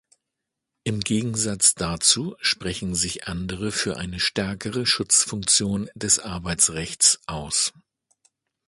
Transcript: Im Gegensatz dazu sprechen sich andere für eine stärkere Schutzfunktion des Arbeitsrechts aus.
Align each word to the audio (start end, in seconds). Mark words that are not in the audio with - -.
Im 0.83 1.01
Gegensatz 1.01 1.75
dazu 1.75 2.35
sprechen 2.39 2.95
sich 2.95 3.27
andere 3.27 3.71
für 3.71 3.97
eine 3.97 4.19
stärkere 4.19 4.87
Schutzfunktion 4.87 5.91
des 5.93 6.17
Arbeitsrechts 6.17 7.19
aus. 7.27 7.71